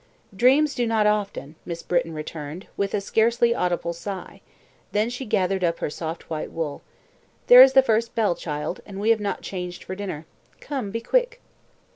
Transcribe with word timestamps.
"Dreams 0.35 0.73
do 0.73 0.87
not 0.87 1.05
often," 1.05 1.53
Miss 1.63 1.83
Britton 1.83 2.15
returned, 2.15 2.65
with 2.75 2.95
a 2.95 3.01
scarcely 3.01 3.53
audible 3.53 3.93
sigh; 3.93 4.41
then 4.93 5.11
she 5.11 5.25
gathered 5.25 5.63
up 5.63 5.77
her 5.77 5.91
soft 5.91 6.27
white 6.27 6.49
wool. 6.51 6.81
"There 7.45 7.61
is 7.61 7.73
the 7.73 7.83
first 7.83 8.15
bell, 8.15 8.33
child, 8.33 8.81
and 8.87 8.99
we 8.99 9.11
have 9.11 9.19
not 9.21 9.43
changed 9.43 9.83
for 9.83 9.93
dinner. 9.93 10.25
Come, 10.59 10.89
be 10.89 11.01
quick." 11.01 11.39